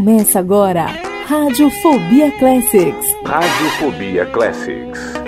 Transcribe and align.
Começa 0.00 0.38
agora, 0.38 0.86
Radiofobia 1.26 2.32
Classics. 2.38 3.06
Radiofobia 3.22 4.24
Classics. 4.24 5.19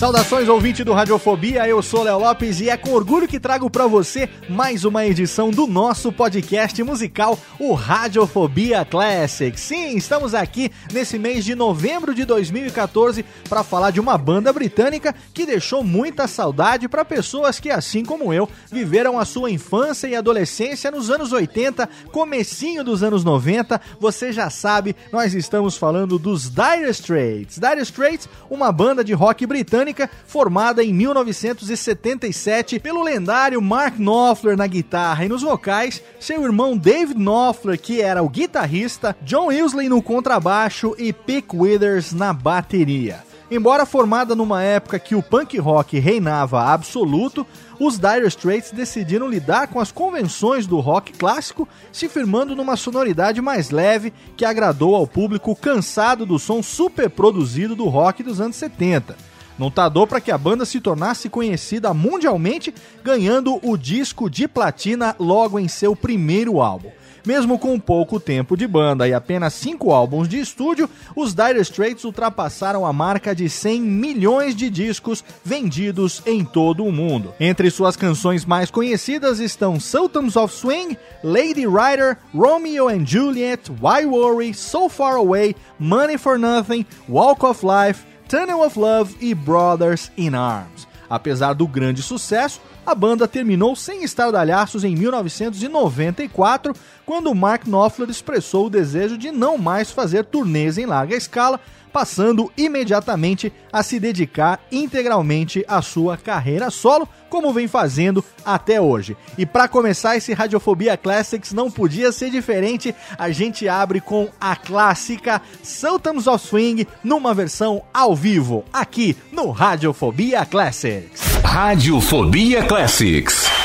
Saudações 0.00 0.48
ouvinte 0.48 0.82
do 0.82 0.94
Radiofobia, 0.94 1.68
eu 1.68 1.82
sou 1.82 2.04
Léo 2.04 2.20
Lopes 2.20 2.58
e 2.62 2.70
é 2.70 2.76
com 2.78 2.92
orgulho 2.92 3.28
que 3.28 3.38
trago 3.38 3.68
para 3.68 3.86
você 3.86 4.30
mais 4.48 4.86
uma 4.86 5.04
edição 5.04 5.50
do 5.50 5.66
nosso 5.66 6.10
podcast 6.10 6.82
musical, 6.82 7.38
o 7.58 7.74
Radiofobia 7.74 8.82
Classic. 8.82 9.60
Sim, 9.60 9.98
estamos 9.98 10.34
aqui 10.34 10.72
nesse 10.90 11.18
mês 11.18 11.44
de 11.44 11.54
novembro 11.54 12.14
de 12.14 12.24
2014 12.24 13.22
para 13.46 13.62
falar 13.62 13.90
de 13.90 14.00
uma 14.00 14.16
banda 14.16 14.50
britânica 14.54 15.14
que 15.34 15.44
deixou 15.44 15.84
muita 15.84 16.26
saudade 16.26 16.88
para 16.88 17.04
pessoas 17.04 17.60
que, 17.60 17.68
assim 17.68 18.02
como 18.02 18.32
eu, 18.32 18.48
viveram 18.72 19.18
a 19.18 19.26
sua 19.26 19.50
infância 19.50 20.06
e 20.06 20.16
adolescência 20.16 20.90
nos 20.90 21.10
anos 21.10 21.30
80, 21.30 21.86
comecinho 22.10 22.82
dos 22.82 23.02
anos 23.02 23.22
90. 23.22 23.78
Você 24.00 24.32
já 24.32 24.48
sabe, 24.48 24.96
nós 25.12 25.34
estamos 25.34 25.76
falando 25.76 26.18
dos 26.18 26.48
Dire 26.48 26.88
Straits. 26.90 27.58
Dire 27.58 27.82
Straits, 27.82 28.30
uma 28.48 28.72
banda 28.72 29.04
de 29.04 29.12
rock 29.12 29.44
britânica 29.44 29.89
formada 30.26 30.82
em 30.82 30.92
1977 30.92 32.78
pelo 32.78 33.02
lendário 33.02 33.60
Mark 33.60 33.96
Knopfler 33.96 34.56
na 34.56 34.66
guitarra 34.66 35.24
e 35.24 35.28
nos 35.28 35.42
vocais, 35.42 36.02
seu 36.18 36.42
irmão 36.44 36.76
David 36.76 37.18
Knopfler, 37.18 37.80
que 37.80 38.00
era 38.00 38.22
o 38.22 38.28
guitarrista, 38.28 39.16
John 39.22 39.46
Wilsley 39.46 39.88
no 39.88 40.02
contrabaixo 40.02 40.94
e 40.98 41.12
Pick 41.12 41.54
Withers 41.54 42.12
na 42.12 42.32
bateria. 42.32 43.30
Embora 43.50 43.84
formada 43.84 44.36
numa 44.36 44.62
época 44.62 44.96
que 44.96 45.16
o 45.16 45.22
punk 45.22 45.58
rock 45.58 45.98
reinava 45.98 46.72
absoluto, 46.72 47.44
os 47.80 47.98
Dire 47.98 48.28
Straits 48.28 48.70
decidiram 48.70 49.28
lidar 49.28 49.66
com 49.66 49.80
as 49.80 49.90
convenções 49.90 50.68
do 50.68 50.78
rock 50.78 51.12
clássico, 51.14 51.68
se 51.90 52.08
firmando 52.08 52.54
numa 52.54 52.76
sonoridade 52.76 53.40
mais 53.40 53.70
leve 53.70 54.12
que 54.36 54.44
agradou 54.44 54.94
ao 54.94 55.04
público 55.04 55.56
cansado 55.56 56.24
do 56.24 56.38
som 56.38 56.62
super 56.62 57.10
produzido 57.10 57.74
do 57.74 57.88
rock 57.88 58.22
dos 58.22 58.40
anos 58.40 58.54
70. 58.54 59.29
Não 59.60 59.70
tardou 59.70 60.06
para 60.06 60.22
que 60.22 60.30
a 60.30 60.38
banda 60.38 60.64
se 60.64 60.80
tornasse 60.80 61.28
conhecida 61.28 61.92
mundialmente, 61.92 62.74
ganhando 63.04 63.60
o 63.62 63.76
disco 63.76 64.30
de 64.30 64.48
platina 64.48 65.14
logo 65.18 65.58
em 65.58 65.68
seu 65.68 65.94
primeiro 65.94 66.62
álbum. 66.62 66.88
Mesmo 67.26 67.58
com 67.58 67.78
pouco 67.78 68.18
tempo 68.18 68.56
de 68.56 68.66
banda 68.66 69.06
e 69.06 69.12
apenas 69.12 69.52
cinco 69.52 69.92
álbuns 69.92 70.26
de 70.26 70.40
estúdio, 70.40 70.88
os 71.14 71.34
Dire 71.34 71.60
Straits 71.60 72.04
ultrapassaram 72.04 72.86
a 72.86 72.92
marca 72.94 73.34
de 73.34 73.50
100 73.50 73.82
milhões 73.82 74.56
de 74.56 74.70
discos 74.70 75.22
vendidos 75.44 76.22
em 76.24 76.42
todo 76.42 76.82
o 76.82 76.90
mundo. 76.90 77.34
Entre 77.38 77.70
suas 77.70 77.96
canções 77.96 78.46
mais 78.46 78.70
conhecidas 78.70 79.40
estão 79.40 79.78
Sultans 79.78 80.36
of 80.36 80.54
Swing, 80.54 80.96
Lady 81.22 81.66
Rider, 81.66 82.16
Romeo 82.34 82.88
and 82.88 83.04
Juliet, 83.04 83.70
Why 83.70 84.06
Worry, 84.06 84.54
So 84.54 84.88
Far 84.88 85.16
Away, 85.16 85.54
Money 85.78 86.16
for 86.16 86.38
Nothing, 86.38 86.86
Walk 87.06 87.44
of 87.44 87.62
Life, 87.62 88.09
Tunnel 88.30 88.62
of 88.62 88.78
Love 88.78 89.16
e 89.20 89.34
Brothers 89.34 90.12
in 90.16 90.36
Arms. 90.36 90.86
Apesar 91.08 91.52
do 91.52 91.66
grande 91.66 92.00
sucesso, 92.00 92.60
a 92.86 92.94
banda 92.94 93.28
terminou 93.28 93.76
sem 93.76 94.02
estardalhaços 94.02 94.84
em 94.84 94.94
1994, 94.94 96.74
quando 97.04 97.34
Mark 97.34 97.64
Knopfler 97.66 98.10
expressou 98.10 98.66
o 98.66 98.70
desejo 98.70 99.18
de 99.18 99.30
não 99.30 99.58
mais 99.58 99.90
fazer 99.90 100.24
turnês 100.24 100.78
em 100.78 100.86
larga 100.86 101.16
escala, 101.16 101.60
passando 101.92 102.50
imediatamente 102.56 103.52
a 103.72 103.82
se 103.82 103.98
dedicar 103.98 104.60
integralmente 104.70 105.64
à 105.66 105.82
sua 105.82 106.16
carreira 106.16 106.70
solo, 106.70 107.08
como 107.28 107.52
vem 107.52 107.68
fazendo 107.68 108.24
até 108.44 108.80
hoje. 108.80 109.16
E 109.36 109.44
para 109.44 109.68
começar 109.68 110.16
esse 110.16 110.32
Radiofobia 110.32 110.96
Classics 110.96 111.52
não 111.52 111.70
podia 111.70 112.12
ser 112.12 112.30
diferente, 112.30 112.94
a 113.18 113.30
gente 113.30 113.68
abre 113.68 114.00
com 114.00 114.28
a 114.40 114.56
clássica 114.56 115.42
Sultans 115.62 116.26
of 116.26 116.46
Swing 116.46 116.86
numa 117.02 117.34
versão 117.34 117.82
ao 117.92 118.14
vivo, 118.14 118.64
aqui 118.72 119.16
no 119.32 119.50
Radiofobia 119.50 120.44
Classics. 120.46 121.29
Radiofobia 121.52 122.62
Classics. 122.62 123.59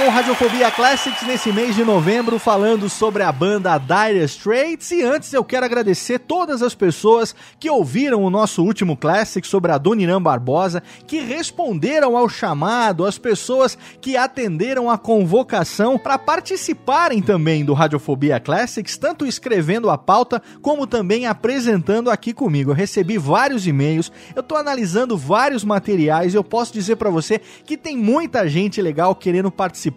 Com 0.00 0.08
Radiofobia 0.08 0.70
Classics 0.70 1.26
nesse 1.26 1.52
mês 1.52 1.76
de 1.76 1.84
novembro, 1.84 2.38
falando 2.38 2.88
sobre 2.88 3.22
a 3.22 3.30
banda 3.30 3.76
Dire 3.76 4.24
Straits. 4.24 4.90
E 4.92 5.02
antes 5.02 5.30
eu 5.34 5.44
quero 5.44 5.66
agradecer 5.66 6.20
todas 6.20 6.62
as 6.62 6.74
pessoas 6.74 7.34
que 7.58 7.68
ouviram 7.68 8.24
o 8.24 8.30
nosso 8.30 8.64
último 8.64 8.96
Classic 8.96 9.46
sobre 9.46 9.72
a 9.72 9.76
Dona 9.76 10.00
Irã 10.00 10.22
Barbosa, 10.22 10.82
que 11.06 11.20
responderam 11.20 12.16
ao 12.16 12.30
chamado, 12.30 13.04
as 13.04 13.18
pessoas 13.18 13.76
que 14.00 14.16
atenderam 14.16 14.90
a 14.90 14.96
convocação 14.96 15.98
para 15.98 16.16
participarem 16.16 17.20
também 17.20 17.62
do 17.62 17.74
Radiofobia 17.74 18.40
Classics, 18.40 18.96
tanto 18.96 19.26
escrevendo 19.26 19.90
a 19.90 19.98
pauta 19.98 20.40
como 20.62 20.86
também 20.86 21.26
apresentando 21.26 22.10
aqui 22.10 22.32
comigo. 22.32 22.70
Eu 22.70 22.74
recebi 22.74 23.18
vários 23.18 23.66
e-mails, 23.66 24.10
eu 24.34 24.40
estou 24.40 24.56
analisando 24.56 25.14
vários 25.14 25.62
materiais 25.62 26.32
e 26.32 26.38
eu 26.38 26.44
posso 26.44 26.72
dizer 26.72 26.96
para 26.96 27.10
você 27.10 27.38
que 27.66 27.76
tem 27.76 27.98
muita 27.98 28.48
gente 28.48 28.80
legal 28.80 29.14
querendo 29.14 29.50
participar 29.50 29.89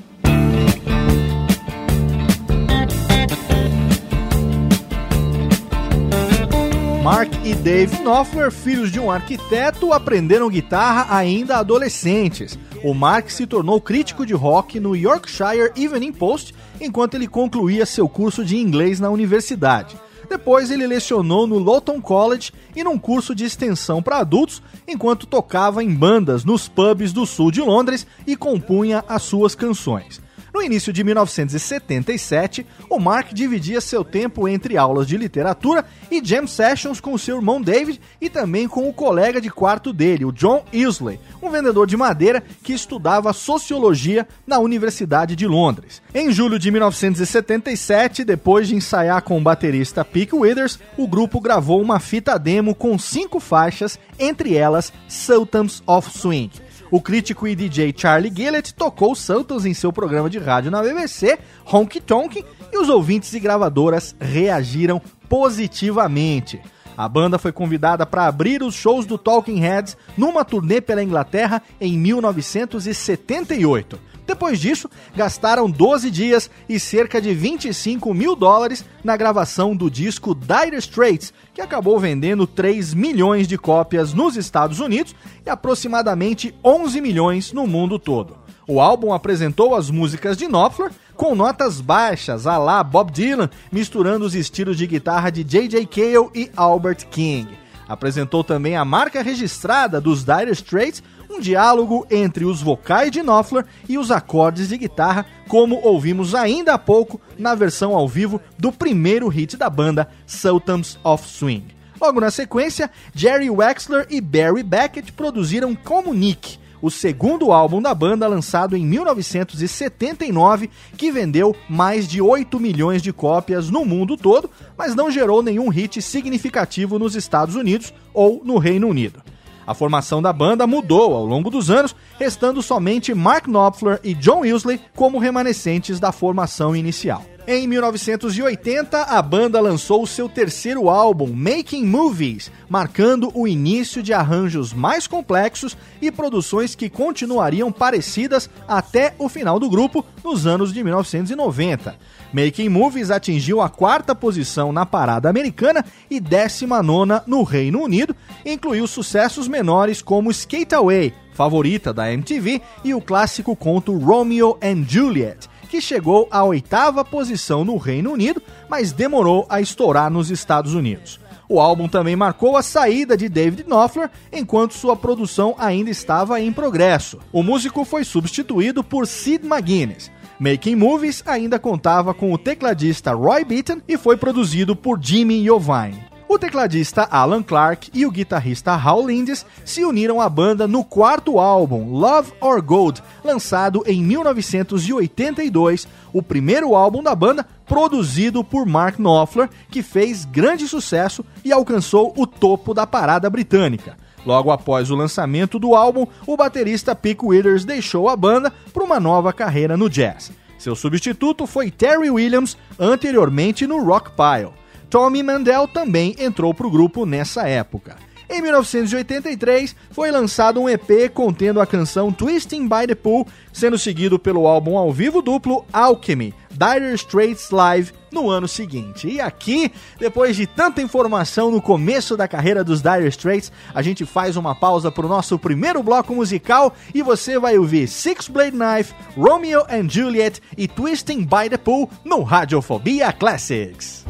Mark 7.07 7.31
e 7.45 7.55
Dave 7.55 7.99
Knopfler, 7.99 8.51
filhos 8.51 8.91
de 8.91 8.99
um 8.99 9.13
arquiteto, 9.13 9.93
aprenderam 9.93 10.49
guitarra 10.49 11.17
ainda 11.17 11.59
adolescentes. 11.59 12.59
O 12.83 12.93
Mark 12.93 13.31
se 13.31 13.47
tornou 13.47 13.81
crítico 13.81 14.27
de 14.27 14.35
rock 14.35 14.81
no 14.81 14.97
Yorkshire 14.97 15.71
Evening 15.77 16.13
Post 16.13 16.53
enquanto 16.81 17.15
ele 17.15 17.29
concluía 17.29 17.87
seu 17.87 18.09
curso 18.09 18.45
de 18.45 18.57
inglês 18.57 18.99
na 18.99 19.09
universidade. 19.09 19.97
Depois 20.29 20.71
ele 20.71 20.87
lecionou 20.87 21.47
no 21.47 21.59
Lowton 21.59 22.01
College 22.01 22.53
e 22.75 22.83
num 22.83 22.99
curso 22.99 23.35
de 23.35 23.45
extensão 23.45 24.03
para 24.03 24.19
adultos, 24.19 24.63
enquanto 24.87 25.27
tocava 25.27 25.83
em 25.83 25.95
bandas 25.95 26.45
nos 26.45 26.69
pubs 26.69 27.13
do 27.13 27.25
sul 27.25 27.51
de 27.51 27.61
Londres 27.61 28.07
e 28.27 28.37
compunha 28.37 29.05
as 29.09 29.23
suas 29.23 29.55
canções. 29.55 30.21
No 30.57 30.63
início 30.63 30.91
de 30.91 31.05
1977, 31.05 32.67
o 32.89 32.99
Mark 32.99 33.35
dividia 33.35 33.79
seu 33.79 34.03
tempo 34.03 34.49
entre 34.49 34.79
aulas 34.79 35.07
de 35.07 35.19
literatura 35.19 35.85
e 36.11 36.25
jam 36.25 36.47
sessions 36.47 36.99
com 36.99 37.19
seu 37.19 37.37
irmão 37.37 37.61
David 37.61 38.01
e 38.19 38.31
também 38.31 38.67
com 38.67 38.89
o 38.89 38.93
colega 38.93 39.39
de 39.39 39.51
quarto 39.51 39.93
dele, 39.93 40.25
o 40.25 40.33
John 40.33 40.65
Isley, 40.73 41.21
um 41.43 41.51
vendedor 41.51 41.87
de 41.87 41.95
madeira 41.95 42.43
que 42.63 42.73
estudava 42.73 43.35
sociologia 43.35 44.27
na 44.47 44.59
Universidade 44.59 45.37
de 45.37 45.47
Londres. 45.47 46.01
Em 46.15 46.33
julho 46.33 46.59
de 46.59 46.71
1977, 46.71 48.25
depois 48.25 48.67
de 48.67 48.77
ensaiar 48.77 49.21
com 49.21 49.37
o 49.37 49.43
baterista 49.43 50.07
Pick 50.07 50.33
Withers, 50.33 50.79
o 50.97 51.07
grupo 51.07 51.39
gravou 51.39 51.83
uma 51.83 52.01
fita 52.01 52.39
demo 52.39 52.75
com 52.75 52.99
cinco 52.99 53.41
faixas, 53.41 53.99
entre 54.19 54.55
elas 54.55 54.91
Sultans 55.07 55.83
of 55.87 56.11
Swing. 56.19 56.51
O 56.91 57.01
crítico 57.01 57.49
e 57.49 57.57
DJ 57.57 57.95
Charlie 57.97 58.33
Gillett 58.35 58.75
tocou 58.75 59.15
Santos 59.15 59.65
em 59.67 59.75
seu 59.75 59.93
programa 59.93 60.31
de 60.31 60.39
rádio 60.39 60.71
na 60.71 60.83
BBC, 60.83 61.39
Honky 61.65 62.01
Tonk, 62.01 62.45
e 62.73 62.79
os 62.79 62.89
ouvintes 62.89 63.33
e 63.35 63.41
gravadoras 63.41 64.15
reagiram 64.21 65.03
positivamente. 65.29 66.61
A 66.97 67.09
banda 67.09 67.39
foi 67.39 67.53
convidada 67.53 68.07
para 68.07 68.27
abrir 68.27 68.63
os 68.63 68.75
shows 68.75 69.05
do 69.05 69.19
Talking 69.19 69.59
Heads 69.59 69.97
numa 70.17 70.45
turnê 70.45 70.81
pela 70.81 71.03
Inglaterra 71.03 71.61
em 71.81 71.99
1978. 71.99 73.99
Depois 74.27 74.59
disso, 74.61 74.91
gastaram 75.15 75.71
12 75.71 76.11
dias 76.11 76.51
e 76.69 76.81
cerca 76.81 77.21
de 77.21 77.33
25 77.33 78.13
mil 78.13 78.35
dólares 78.35 78.85
na 79.05 79.17
gravação 79.17 79.77
do 79.77 79.89
disco 79.89 80.35
Dire 80.35 80.77
Straits, 80.79 81.33
que 81.55 81.61
acabou 81.61 81.99
vendendo 82.01 82.47
3 82.47 82.93
milhões 82.93 83.47
de 83.47 83.57
cópias 83.57 84.13
nos 84.13 84.37
Estados 84.37 84.81
Unidos 84.81 85.15
e 85.45 85.49
aproximadamente 85.51 86.53
11 86.65 87.01
milhões 87.01 87.53
no 87.53 87.67
mundo 87.67 87.99
todo. 87.99 88.37
O 88.67 88.81
álbum 88.81 89.13
apresentou 89.13 89.77
as 89.77 89.91
músicas 89.91 90.37
de 90.37 90.49
Knopfler, 90.49 90.91
com 91.15 91.37
notas 91.37 91.81
baixas, 91.81 92.49
a 92.49 92.59
lá 92.59 92.83
Bob 92.83 93.13
Dylan, 93.13 93.49
misturando 93.71 94.25
os 94.25 94.35
estilos 94.35 94.77
de 94.77 94.89
guitarra 94.89 95.31
de 95.31 95.45
J.J. 95.45 95.87
Cale 95.87 96.31
e 96.35 96.51
Albert 96.57 97.07
King. 97.09 97.49
Apresentou 97.89 98.43
também 98.43 98.77
a 98.77 98.85
marca 98.85 99.23
registrada 99.23 100.01
dos 100.01 100.25
Dire 100.25 100.51
Straits, 100.51 101.03
um 101.31 101.41
diálogo 101.41 102.07
entre 102.11 102.45
os 102.45 102.63
vocais 102.63 103.11
de 103.11 103.23
Knopfler 103.23 103.65
e 103.89 103.99
os 103.99 104.11
acordes 104.11 104.69
de 104.69 104.79
guitarra, 104.79 105.27
como 105.49 105.81
ouvimos 105.83 106.35
ainda 106.35 106.75
há 106.75 106.79
pouco 106.79 107.21
na 107.39 107.55
versão 107.55 107.95
ao 107.95 108.09
vivo 108.09 108.41
do 108.59 108.73
primeiro 108.73 109.29
hit 109.29 109.57
da 109.57 109.69
banda, 109.69 110.09
Sultans 110.27 110.99
of 111.05 111.29
Swing. 111.29 111.77
Logo 112.01 112.21
na 112.21 112.31
sequência, 112.31 112.91
Jerry 113.15 113.49
Wexler 113.49 114.07
e 114.11 114.21
Barry 114.21 114.63
Beckett 114.63 115.13
produziram 115.13 115.75
Comunique, 115.75 116.59
o 116.81 116.91
segundo 116.91 117.53
álbum 117.53 117.81
da 117.81 117.95
banda 117.95 118.29
lançado 118.29 118.77
em 118.77 118.85
1979, 118.85 120.71
que 120.97 121.11
vendeu 121.11 121.57
mais 121.69 122.07
de 122.07 122.21
8 122.21 122.61
milhões 122.61 123.03
de 123.03 123.13
cópias 123.13 123.71
no 123.71 123.85
mundo 123.85 124.17
todo, 124.17 124.51
mas 124.77 124.95
não 124.95 125.11
gerou 125.11 125.43
nenhum 125.43 125.69
hit 125.69 126.01
significativo 126.03 126.99
nos 126.99 127.17
Estados 127.17 127.55
Unidos 127.55 127.95
ou 128.13 128.43
no 128.45 128.59
Reino 128.59 128.89
Unido. 128.89 129.23
A 129.67 129.75
formação 129.75 130.23
da 130.23 130.33
banda 130.33 130.67
mudou 130.67 131.15
ao 131.15 131.27
longo 131.27 131.51
dos 131.51 131.71
anos, 131.71 131.95
restando 132.19 132.63
somente 132.63 133.15
Mark 133.15 133.47
Knopfler 133.47 134.01
e 134.05 134.15
John 134.15 134.41
Wilsley 134.41 134.81
como 134.95 135.19
remanescentes 135.19 135.99
da 135.99 136.13
formação 136.13 136.77
inicial. 136.77 137.25
Em 137.49 137.65
1980, 137.69 139.03
a 139.03 139.23
banda 139.23 139.61
lançou 139.61 140.05
seu 140.05 140.29
terceiro 140.29 140.91
álbum, 140.91 141.33
Making 141.33 141.87
Movies, 141.87 142.51
marcando 142.69 143.31
o 143.33 143.47
início 143.47 144.03
de 144.03 144.13
arranjos 144.13 144.73
mais 144.73 145.07
complexos 145.07 145.79
e 146.03 146.11
produções 146.11 146.75
que 146.75 146.91
continuariam 146.91 147.71
parecidas 147.71 148.51
até 148.67 149.15
o 149.17 149.29
final 149.29 149.61
do 149.61 149.71
grupo 149.71 150.05
nos 150.25 150.45
anos 150.45 150.73
de 150.73 150.83
1990. 150.83 151.95
Making 152.33 152.69
Movies 152.69 153.13
atingiu 153.13 153.61
a 153.61 153.69
quarta 153.69 154.13
posição 154.13 154.73
na 154.73 154.85
parada 154.85 155.31
americana 155.31 155.85
e 156.11 156.19
décima 156.19 156.83
nona 156.83 157.23
no 157.29 157.45
Reino 157.45 157.81
Unido, 157.81 158.17
incluiu 158.45 158.89
sucessos 158.89 159.47
menores 159.47 160.03
como 160.03 160.33
Skate 160.33 160.75
Away, 160.75 161.15
favorita 161.33 161.93
da 161.93 162.13
MTV, 162.13 162.61
e 162.83 162.93
o 162.93 163.01
clássico 163.01 163.55
conto 163.55 163.97
Romeo 163.97 164.59
and 164.61 164.85
Juliet 164.89 165.49
que 165.67 165.81
chegou 165.81 166.29
à 166.31 166.43
oitava 166.45 167.05
posição 167.05 167.65
no 167.65 167.77
Reino 167.77 168.13
Unido, 168.13 168.43
mas 168.69 168.93
demorou 168.93 169.47
a 169.49 169.61
estourar 169.61 170.11
nos 170.11 170.31
Estados 170.31 170.75
Unidos. 170.75 171.21
O 171.49 171.61
álbum 171.61 171.89
também 171.89 172.17
marcou 172.17 172.57
a 172.57 172.63
saída 172.63 173.17
de 173.17 173.29
David 173.29 173.65
Knopfler, 173.65 174.11
enquanto 174.33 174.75
sua 174.75 174.97
produção 174.97 175.55
ainda 175.59 175.91
estava 175.91 176.41
em 176.41 176.53
progresso. 176.53 177.19
O 177.33 177.43
músico 177.43 177.85
foi 177.85 178.05
substituído 178.05 178.83
por 178.83 179.07
Sid 179.07 179.47
McGuinness. 179.47 180.11
Making 180.39 180.77
Movies 180.77 181.23
ainda 181.25 181.59
contava 181.59 182.13
com 182.13 182.33
o 182.33 182.39
tecladista 182.39 183.13
Roy 183.13 183.45
Beaton 183.45 183.81
e 183.89 183.97
foi 183.97 184.17
produzido 184.17 184.77
por 184.77 184.99
Jimmy 185.01 185.43
Iovine. 185.45 186.16
O 186.29 186.41
tecladista 186.41 187.07
Alan 187.09 187.41
Clark 187.41 187.89
e 187.95 188.05
o 188.05 188.11
guitarrista 188.11 188.73
Hal 188.73 189.07
Lindes 189.07 189.47
se 189.65 189.85
uniram 189.85 190.21
à 190.21 190.29
banda 190.29 190.67
no 190.67 190.83
quarto 190.83 191.39
álbum, 191.39 191.93
Love 191.93 192.33
or 192.41 192.61
Gold, 192.61 193.01
lançado 193.25 193.85
em 193.87 194.03
1982, 194.03 195.87
o 196.13 196.21
primeiro 196.21 196.75
álbum 196.75 197.01
da 197.01 197.15
banda 197.15 197.47
produzido 197.65 198.43
por 198.43 198.67
Mark 198.67 198.99
Knopfler, 198.99 199.49
que 199.71 199.85
fez 199.85 200.25
grande 200.25 200.67
sucesso 200.67 201.25
e 201.45 201.53
alcançou 201.53 202.13
o 202.17 202.27
topo 202.27 202.75
da 202.75 202.89
parada 202.89 203.31
britânica. 203.31 203.97
Logo 204.27 204.51
após 204.51 204.91
o 204.91 204.97
lançamento 204.97 205.61
do 205.61 205.77
álbum, 205.77 206.09
o 206.27 206.37
baterista 206.37 206.97
Pick 206.97 207.23
Withers 207.23 207.65
deixou 207.65 208.09
a 208.09 208.17
banda 208.17 208.53
para 208.75 208.83
uma 208.83 208.99
nova 208.99 209.33
carreira 209.33 209.77
no 209.77 209.89
jazz. 209.89 210.33
Seu 210.59 210.75
substituto 210.75 211.47
foi 211.47 211.71
Terry 211.71 212.11
Williams, 212.11 212.57
anteriormente 212.77 213.65
no 213.65 213.85
Rock 213.85 214.11
Pile. 214.11 214.66
Tommy 214.89 215.23
Mandel 215.23 215.67
também 215.69 216.15
entrou 216.19 216.55
para 216.55 216.67
o 216.67 216.71
grupo 216.71 217.05
nessa 217.05 217.49
época. 217.49 217.97
Em 218.29 218.43
1983, 218.43 219.77
foi 219.93 220.11
lançado 220.11 220.61
um 220.61 220.69
EP 220.69 221.13
contendo 221.15 221.61
a 221.61 221.67
canção 221.67 222.11
Twisting 222.11 222.69
by 222.69 222.87
the 222.89 222.95
Pool, 222.95 223.27
sendo 223.53 223.79
seguido 223.79 224.19
pelo 224.19 224.49
álbum 224.49 224.77
ao 224.77 224.93
vivo 224.93 225.23
duplo 225.23 225.65
Alchemy, 225.73 226.35
Dire 226.51 226.93
Straits 226.95 227.51
Live, 227.51 227.93
no 228.11 228.29
ano 228.29 228.49
seguinte. 228.49 229.07
E 229.07 229.21
aqui, 229.21 229.71
depois 229.99 230.35
de 230.35 230.45
tanta 230.45 230.83
informação 230.83 231.53
no 231.53 231.63
começo 231.63 232.17
da 232.17 232.27
carreira 232.27 232.65
dos 232.65 232.83
Dire 232.83 233.07
Straits, 233.09 233.53
a 233.73 233.81
gente 233.81 234.05
faz 234.05 234.37
uma 234.37 234.57
pausa 234.57 234.91
para 234.91 235.07
o 235.07 235.09
nosso 235.09 235.39
primeiro 235.39 235.81
bloco 235.81 236.13
musical 236.13 236.75
e 236.93 237.03
você 237.03 237.39
vai 237.39 237.57
ouvir 237.57 237.87
Six 237.87 238.27
Blade 238.27 238.57
Knife, 238.57 238.95
Romeo 239.17 239.63
and 239.71 239.89
Juliet 239.89 240.41
e 240.57 240.67
Twisting 240.67 241.21
by 241.21 241.49
the 241.49 241.59
Pool 241.59 241.89
no 242.05 242.23
Radiofobia 242.23 243.13
Classics. 243.13 244.05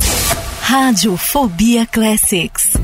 Radiofobia 0.69 1.87
Classics. 1.87 2.77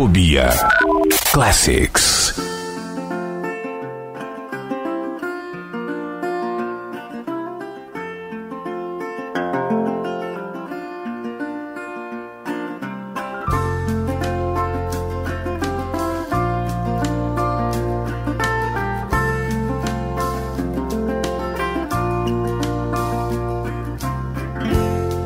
Radiofobia 0.00 0.48
Classics. 1.30 2.32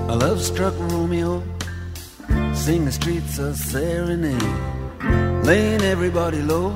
A 0.08 0.16
love 0.16 0.42
struck 0.42 0.74
Romeo, 0.90 1.42
sing 2.64 2.86
the 2.86 2.92
streets 2.92 3.36
a 3.36 3.54
serenade, 3.54 4.42
laying 5.44 5.82
everybody 5.82 6.40
low 6.40 6.70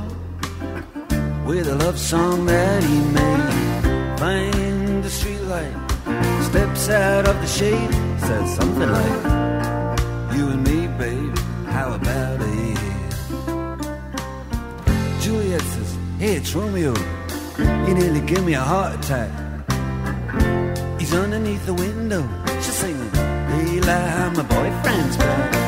with 1.47 1.67
a 1.67 1.75
love 1.77 1.99
song 1.99 2.45
that 2.45 2.83
he 2.83 2.99
made. 3.19 4.19
Find 4.19 5.03
the 5.03 5.09
streetlight, 5.09 5.75
steps 6.45 6.91
out 6.91 7.27
of 7.27 7.41
the 7.41 7.47
shade, 7.47 7.95
says 8.21 8.55
something 8.57 8.91
like, 9.01 9.23
"You 10.37 10.51
and 10.53 10.63
me, 10.69 10.89
babe, 10.99 11.39
how 11.75 11.95
about 11.95 12.39
it?" 12.43 12.79
Juliet 15.23 15.63
says, 15.75 15.91
"Hey, 16.19 16.35
it's 16.37 16.55
Romeo. 16.55 16.93
You 17.87 17.95
nearly 17.95 18.21
give 18.21 18.45
me 18.45 18.53
a 18.53 18.67
heart 18.73 18.93
attack." 18.99 19.31
He's 20.99 21.15
underneath 21.15 21.65
the 21.65 21.77
window. 21.87 22.29
She's 22.63 22.79
singing, 22.83 23.13
Eli, 23.73 24.29
my 24.37 24.45
boyfriend's 24.55 25.17
back. 25.17 25.68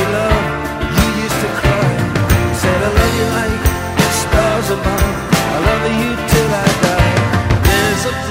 I 2.83 2.89
love 2.97 3.13
you 3.19 3.27
like 3.37 3.61
the 3.99 4.09
stars 4.21 4.69
above. 4.71 5.13
I 5.53 5.59
love 5.69 5.85
you 6.01 6.11
till 6.31 6.49
I 6.49 6.67
die. 6.81 7.13
There's 7.67 8.05
a 8.09 8.30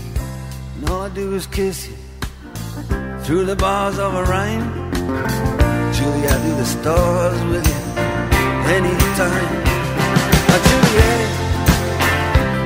And 0.81 0.89
all 0.89 1.03
I 1.03 1.09
do 1.09 1.35
is 1.35 1.45
kiss 1.45 1.87
you 1.87 1.95
through 3.21 3.45
the 3.45 3.55
bars 3.55 3.99
of 3.99 4.15
a 4.15 4.23
rhyme. 4.23 4.65
Julie, 5.93 6.25
I 6.25 6.37
do 6.41 6.55
the 6.55 6.65
stars 6.65 7.39
with 7.51 7.67
you 7.69 7.81
anytime. 8.77 9.51
Now, 10.49 10.59
Julie, 10.69 11.21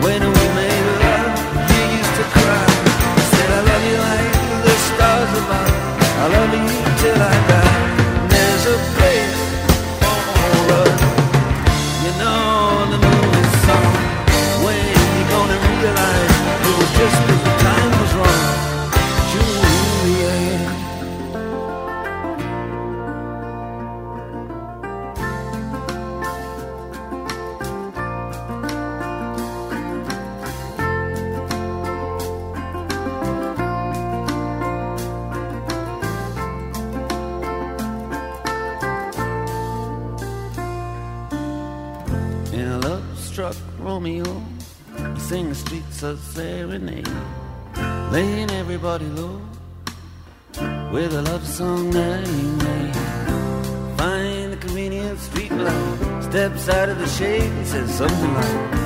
when 0.06 0.22
we 0.36 0.46
made 0.56 0.86
love, 1.04 1.34
you 1.72 1.82
used 2.00 2.16
to 2.16 2.26
cry. 2.32 2.66
I 3.20 3.24
said, 3.36 3.50
I 3.52 3.62
love 3.70 3.84
you 3.90 3.98
like 4.08 4.32
the 4.64 4.76
stars 4.88 5.32
above. 5.42 5.76
I 6.24 6.26
love 6.36 6.52
you 6.56 6.72
till 7.02 7.20
I 7.20 7.36
die. 7.52 7.76
There's 8.32 8.66
a 8.76 8.78
place 8.96 9.44
for 10.00 10.56
us. 10.80 11.00
You 12.06 12.12
know 12.22 12.96
the 12.96 13.00
moon 13.04 13.32
is 13.44 13.52
song. 13.68 13.94
When 14.64 14.80
you 14.88 15.24
gonna 15.36 15.60
realize? 15.68 16.15
Romeo. 44.06 44.44
Sing 45.18 45.50
the 45.50 45.56
streets 45.56 46.04
a 46.04 46.16
serenade, 46.16 47.10
laying 48.12 48.52
everybody 48.52 49.06
low 49.06 49.42
with 50.92 51.12
a 51.14 51.24
love 51.24 51.46
song 51.46 51.90
that 51.90 52.28
he 52.28 52.44
made. 52.66 52.96
Find 53.98 54.54
the 54.54 54.58
convenient 54.58 55.20
street 55.20 55.52
light, 55.52 56.22
steps 56.22 56.70
out 56.70 56.90
of 56.90 57.00
the 57.00 57.08
shade 57.08 57.42
and 57.42 57.66
says 57.66 57.98
something 57.98 58.34
like, 58.36 58.85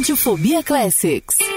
Radiofobia 0.00 0.62
Classics. 0.62 1.49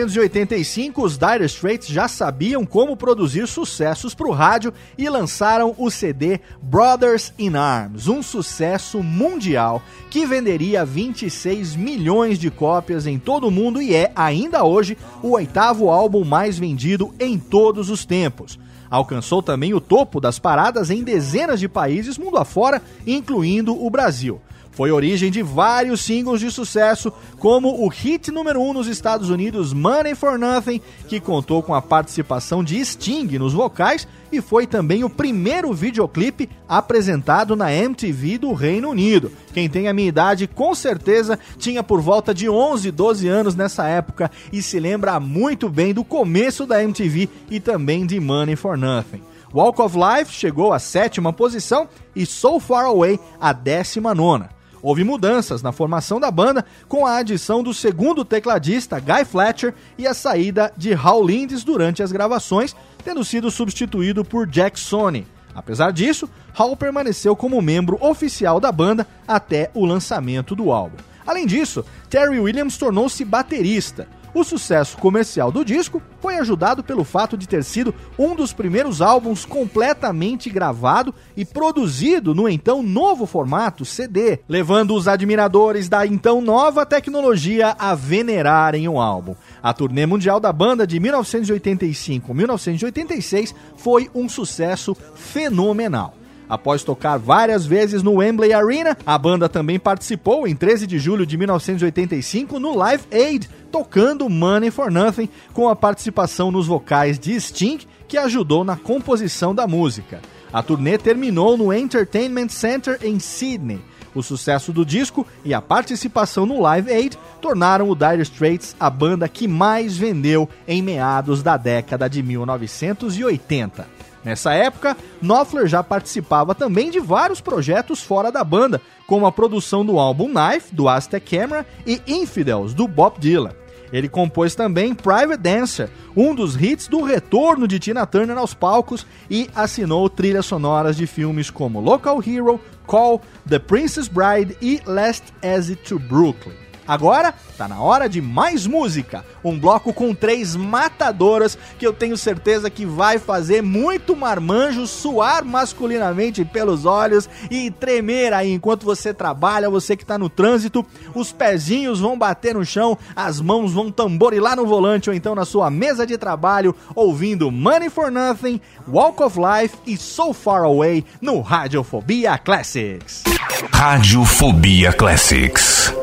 1985, 0.00 1.04
os 1.04 1.16
Dire 1.16 1.44
Straits 1.44 1.86
já 1.86 2.08
sabiam 2.08 2.66
como 2.66 2.96
produzir 2.96 3.46
sucessos 3.46 4.14
para 4.14 4.26
o 4.26 4.32
rádio 4.32 4.74
e 4.98 5.08
lançaram 5.08 5.74
o 5.78 5.90
CD 5.90 6.40
Brothers 6.60 7.32
in 7.38 7.54
Arms, 7.54 8.08
um 8.08 8.22
sucesso 8.22 9.02
mundial 9.02 9.80
que 10.10 10.26
venderia 10.26 10.84
26 10.84 11.76
milhões 11.76 12.38
de 12.38 12.50
cópias 12.50 13.06
em 13.06 13.18
todo 13.18 13.46
o 13.46 13.50
mundo 13.50 13.80
e 13.80 13.94
é, 13.94 14.10
ainda 14.16 14.64
hoje, 14.64 14.98
o 15.22 15.30
oitavo 15.30 15.88
álbum 15.88 16.24
mais 16.24 16.58
vendido 16.58 17.14
em 17.20 17.38
todos 17.38 17.88
os 17.88 18.04
tempos. 18.04 18.58
Alcançou 18.90 19.42
também 19.42 19.74
o 19.74 19.80
topo 19.80 20.20
das 20.20 20.38
paradas 20.38 20.90
em 20.90 21.04
dezenas 21.04 21.60
de 21.60 21.68
países 21.68 22.18
mundo 22.18 22.36
afora, 22.36 22.82
incluindo 23.06 23.74
o 23.74 23.88
Brasil 23.88 24.40
foi 24.74 24.90
origem 24.90 25.30
de 25.30 25.42
vários 25.42 26.00
singles 26.00 26.40
de 26.40 26.50
sucesso, 26.50 27.12
como 27.38 27.84
o 27.84 27.88
hit 27.88 28.30
número 28.30 28.60
1 28.60 28.70
um 28.70 28.72
nos 28.72 28.86
Estados 28.88 29.30
Unidos, 29.30 29.72
Money 29.72 30.14
for 30.14 30.38
Nothing, 30.38 30.80
que 31.08 31.20
contou 31.20 31.62
com 31.62 31.74
a 31.74 31.80
participação 31.80 32.62
de 32.64 32.84
Sting 32.84 33.38
nos 33.38 33.52
vocais 33.52 34.06
e 34.32 34.40
foi 34.40 34.66
também 34.66 35.04
o 35.04 35.10
primeiro 35.10 35.72
videoclipe 35.72 36.50
apresentado 36.68 37.54
na 37.54 37.72
MTV 37.72 38.38
do 38.38 38.52
Reino 38.52 38.90
Unido. 38.90 39.30
Quem 39.52 39.68
tem 39.68 39.86
a 39.86 39.92
minha 39.92 40.08
idade 40.08 40.48
com 40.48 40.74
certeza 40.74 41.38
tinha 41.56 41.82
por 41.82 42.00
volta 42.00 42.34
de 42.34 42.48
11, 42.48 42.90
12 42.90 43.28
anos 43.28 43.54
nessa 43.54 43.86
época 43.86 44.30
e 44.52 44.60
se 44.60 44.80
lembra 44.80 45.20
muito 45.20 45.68
bem 45.68 45.94
do 45.94 46.02
começo 46.02 46.66
da 46.66 46.82
MTV 46.82 47.28
e 47.48 47.60
também 47.60 48.04
de 48.04 48.18
Money 48.18 48.56
for 48.56 48.76
Nothing. 48.76 49.22
Walk 49.54 49.80
of 49.80 49.96
Life 49.96 50.32
chegou 50.32 50.72
à 50.72 50.80
sétima 50.80 51.32
posição 51.32 51.88
e 52.16 52.26
So 52.26 52.58
Far 52.58 52.86
Away 52.86 53.20
à 53.40 53.52
décima 53.52 54.12
nona. 54.12 54.50
Houve 54.84 55.02
mudanças 55.02 55.62
na 55.62 55.72
formação 55.72 56.20
da 56.20 56.30
banda, 56.30 56.62
com 56.86 57.06
a 57.06 57.16
adição 57.16 57.62
do 57.62 57.72
segundo 57.72 58.22
tecladista, 58.22 59.00
Guy 59.00 59.24
Fletcher, 59.24 59.72
e 59.96 60.06
a 60.06 60.12
saída 60.12 60.70
de 60.76 60.92
Hal 60.92 61.24
Lindes 61.24 61.64
durante 61.64 62.02
as 62.02 62.12
gravações, 62.12 62.76
tendo 63.02 63.24
sido 63.24 63.50
substituído 63.50 64.22
por 64.26 64.46
Jack 64.46 64.78
Sony. 64.78 65.26
Apesar 65.54 65.90
disso, 65.90 66.28
Hal 66.54 66.76
permaneceu 66.76 67.34
como 67.34 67.62
membro 67.62 67.96
oficial 67.98 68.60
da 68.60 68.70
banda 68.70 69.06
até 69.26 69.70
o 69.72 69.86
lançamento 69.86 70.54
do 70.54 70.70
álbum. 70.70 70.98
Além 71.26 71.46
disso, 71.46 71.82
Terry 72.10 72.38
Williams 72.38 72.76
tornou-se 72.76 73.24
baterista. 73.24 74.06
O 74.34 74.42
sucesso 74.42 74.98
comercial 74.98 75.52
do 75.52 75.64
disco 75.64 76.02
foi 76.20 76.36
ajudado 76.38 76.82
pelo 76.82 77.04
fato 77.04 77.38
de 77.38 77.46
ter 77.46 77.62
sido 77.62 77.94
um 78.18 78.34
dos 78.34 78.52
primeiros 78.52 79.00
álbuns 79.00 79.44
completamente 79.44 80.50
gravado 80.50 81.14
e 81.36 81.44
produzido 81.44 82.34
no 82.34 82.48
então 82.48 82.82
novo 82.82 83.26
formato 83.26 83.84
CD, 83.84 84.40
levando 84.48 84.96
os 84.96 85.06
admiradores 85.06 85.88
da 85.88 86.04
então 86.04 86.40
nova 86.40 86.84
tecnologia 86.84 87.76
a 87.78 87.94
venerarem 87.94 88.88
o 88.88 89.00
álbum. 89.00 89.36
A 89.62 89.72
turnê 89.72 90.04
mundial 90.04 90.40
da 90.40 90.52
banda 90.52 90.84
de 90.84 90.98
1985-1986 90.98 93.54
foi 93.76 94.10
um 94.12 94.28
sucesso 94.28 94.96
fenomenal. 95.14 96.23
Após 96.48 96.82
tocar 96.82 97.18
várias 97.18 97.64
vezes 97.64 98.02
no 98.02 98.14
Wembley 98.14 98.52
Arena, 98.52 98.96
a 99.06 99.16
banda 99.16 99.48
também 99.48 99.78
participou 99.78 100.46
em 100.46 100.54
13 100.54 100.86
de 100.86 100.98
julho 100.98 101.24
de 101.24 101.36
1985 101.36 102.58
no 102.58 102.76
Live 102.76 103.04
Aid, 103.12 103.48
tocando 103.72 104.28
Money 104.28 104.70
for 104.70 104.90
Nothing, 104.90 105.28
com 105.52 105.68
a 105.68 105.76
participação 105.76 106.50
nos 106.50 106.66
vocais 106.66 107.18
de 107.18 107.40
Sting, 107.40 107.80
que 108.06 108.18
ajudou 108.18 108.62
na 108.62 108.76
composição 108.76 109.54
da 109.54 109.66
música. 109.66 110.20
A 110.52 110.62
turnê 110.62 110.98
terminou 110.98 111.56
no 111.56 111.72
Entertainment 111.72 112.50
Center 112.50 112.98
em 113.02 113.18
Sydney. 113.18 113.80
O 114.14 114.22
sucesso 114.22 114.72
do 114.72 114.86
disco 114.86 115.26
e 115.44 115.52
a 115.52 115.60
participação 115.60 116.46
no 116.46 116.60
Live 116.60 116.92
Aid 116.92 117.18
tornaram 117.40 117.90
o 117.90 117.96
Dire 117.96 118.22
Straits 118.22 118.76
a 118.78 118.88
banda 118.88 119.28
que 119.28 119.48
mais 119.48 119.96
vendeu 119.96 120.48
em 120.68 120.80
meados 120.80 121.42
da 121.42 121.56
década 121.56 122.08
de 122.08 122.22
1980. 122.22 123.88
Nessa 124.24 124.54
época, 124.54 124.96
Knopfler 125.20 125.66
já 125.66 125.82
participava 125.82 126.54
também 126.54 126.90
de 126.90 126.98
vários 126.98 127.40
projetos 127.40 128.02
fora 128.02 128.32
da 128.32 128.42
banda, 128.42 128.80
como 129.06 129.26
a 129.26 129.32
produção 129.32 129.84
do 129.84 129.98
álbum 129.98 130.32
Knife, 130.32 130.74
do 130.74 130.88
Aztec 130.88 131.36
Camera, 131.36 131.66
e 131.86 132.00
Infidels, 132.06 132.72
do 132.72 132.88
Bob 132.88 133.18
Dylan. 133.20 133.52
Ele 133.92 134.08
compôs 134.08 134.54
também 134.54 134.94
Private 134.94 135.36
Dancer, 135.36 135.90
um 136.16 136.34
dos 136.34 136.60
hits 136.60 136.88
do 136.88 137.02
retorno 137.02 137.68
de 137.68 137.78
Tina 137.78 138.06
Turner 138.06 138.38
aos 138.38 138.54
palcos, 138.54 139.06
e 139.30 139.48
assinou 139.54 140.08
trilhas 140.08 140.46
sonoras 140.46 140.96
de 140.96 141.06
filmes 141.06 141.50
como 141.50 141.80
Local 141.80 142.20
Hero, 142.26 142.58
Call, 142.86 143.20
The 143.48 143.58
Princess 143.58 144.08
Bride 144.08 144.56
e 144.60 144.80
Last 144.86 145.24
Exit 145.42 145.82
to 145.84 145.98
Brooklyn. 145.98 146.63
Agora 146.86 147.34
tá 147.56 147.66
na 147.68 147.80
hora 147.80 148.08
de 148.08 148.20
mais 148.20 148.66
música. 148.66 149.24
Um 149.42 149.58
bloco 149.58 149.92
com 149.92 150.14
três 150.14 150.56
matadoras 150.56 151.56
que 151.78 151.86
eu 151.86 151.92
tenho 151.92 152.16
certeza 152.16 152.68
que 152.68 152.84
vai 152.84 153.18
fazer 153.18 153.62
muito 153.62 154.14
marmanjo 154.16 154.86
suar 154.86 155.44
masculinamente 155.44 156.44
pelos 156.44 156.84
olhos 156.84 157.28
e 157.50 157.70
tremer 157.70 158.32
aí 158.32 158.52
enquanto 158.52 158.84
você 158.84 159.14
trabalha, 159.14 159.70
você 159.70 159.96
que 159.96 160.04
tá 160.04 160.18
no 160.18 160.28
trânsito, 160.28 160.84
os 161.14 161.32
pezinhos 161.32 162.00
vão 162.00 162.18
bater 162.18 162.54
no 162.54 162.64
chão, 162.64 162.98
as 163.14 163.40
mãos 163.40 163.72
vão 163.72 163.90
tamborilar 163.90 164.56
no 164.56 164.66
volante 164.66 165.08
ou 165.08 165.16
então 165.16 165.34
na 165.34 165.44
sua 165.44 165.70
mesa 165.70 166.06
de 166.06 166.18
trabalho, 166.18 166.74
ouvindo 166.94 167.50
Money 167.50 167.90
for 167.90 168.10
Nothing, 168.10 168.60
Walk 168.88 169.22
of 169.22 169.38
Life 169.38 169.76
e 169.86 169.96
So 169.96 170.32
Far 170.32 170.64
Away 170.64 171.04
no 171.20 171.40
Radiofobia 171.40 172.36
Classics. 172.38 173.24
Radiofobia 173.72 174.92
Classics. 174.92 175.94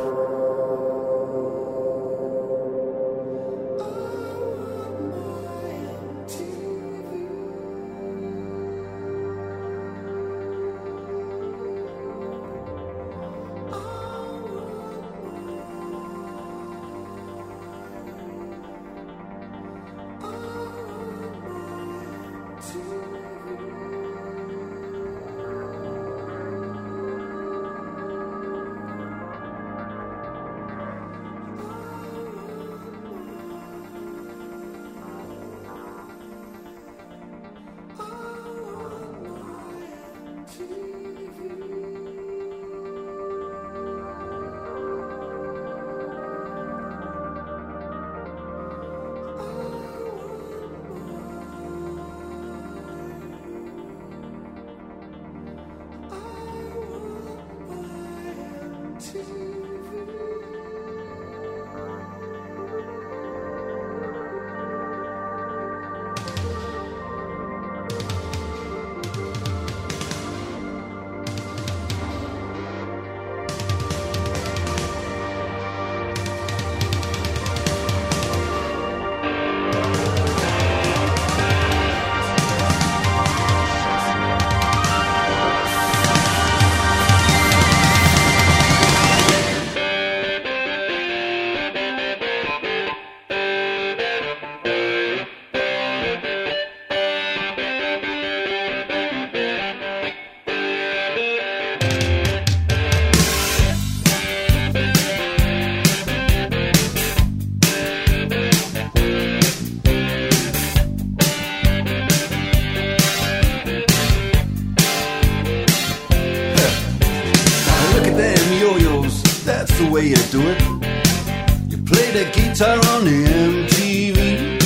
guitar 122.61 122.77
on 122.93 123.05
the 123.05 123.25
MTV. 123.25 124.61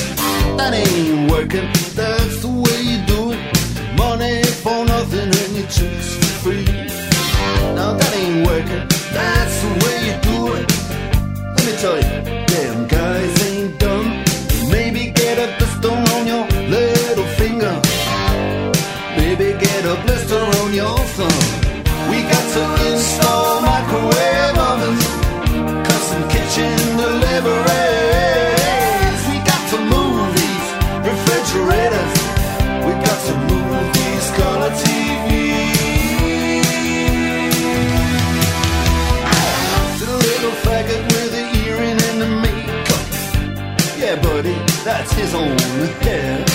That 0.57 0.73
ain't 0.73 1.31
working, 1.31 1.71
that's 1.95 2.41
the 2.41 2.49
way 2.49 2.81
you 2.81 2.97
do 3.05 3.31
it. 3.31 3.97
Money 3.97 4.43
for 4.43 4.83
nothing 4.83 5.29
and 5.41 5.55
your 5.55 5.67
chicks 5.67 6.15
for 6.15 6.25
free. 6.43 6.65
Now 7.73 7.93
that 7.93 8.13
ain't 8.13 8.45
working, 8.45 8.85
that's 9.13 9.61
the 9.63 9.71
way 9.83 9.97
you 10.07 10.15
do 10.29 10.37
it. 10.59 10.67
Let 11.55 11.65
me 11.65 11.73
tell 11.77 11.97
you. 12.01 12.14
his 45.25 45.33
own 45.33 45.57
hair. 46.03 46.54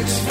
It's 0.00 0.27